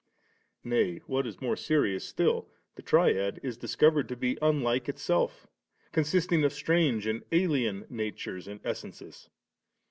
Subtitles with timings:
[0.63, 5.45] Nay, what is more serious still, the Triad is discovered to be unlDce Itself
[5.91, 9.29] consisting of strange and alien natures and essences.